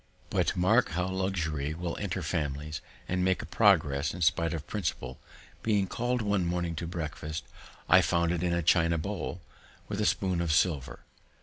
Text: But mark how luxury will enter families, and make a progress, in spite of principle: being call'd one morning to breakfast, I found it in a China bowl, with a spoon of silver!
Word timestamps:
But 0.31 0.55
mark 0.57 0.89
how 0.97 1.05
luxury 1.09 1.75
will 1.75 1.95
enter 1.97 2.23
families, 2.23 2.81
and 3.07 3.23
make 3.23 3.43
a 3.43 3.45
progress, 3.45 4.15
in 4.15 4.21
spite 4.21 4.51
of 4.51 4.65
principle: 4.65 5.19
being 5.61 5.85
call'd 5.85 6.23
one 6.23 6.43
morning 6.47 6.73
to 6.77 6.87
breakfast, 6.87 7.43
I 7.87 8.01
found 8.01 8.31
it 8.31 8.41
in 8.41 8.51
a 8.51 8.63
China 8.63 8.97
bowl, 8.97 9.41
with 9.87 10.01
a 10.01 10.07
spoon 10.07 10.41
of 10.41 10.51
silver! 10.51 11.01